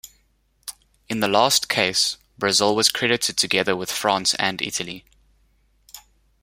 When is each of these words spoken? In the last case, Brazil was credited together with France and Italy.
In 1.09 1.19
the 1.19 1.27
last 1.27 1.69
case, 1.69 2.17
Brazil 2.35 2.75
was 2.75 2.89
credited 2.89 3.37
together 3.37 3.75
with 3.75 3.91
France 3.91 4.33
and 4.39 4.59
Italy. 4.59 5.05